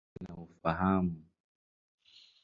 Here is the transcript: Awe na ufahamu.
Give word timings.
Awe 0.07 0.15
na 0.23 0.33
ufahamu. 0.45 1.15